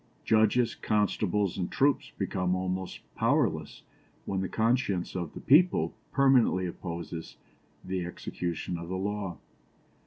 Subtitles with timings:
[0.25, 3.83] Judges, constables, and troops become almost powerless
[4.25, 7.37] when the conscience of the people permanently opposes
[7.85, 9.37] the execution of the law.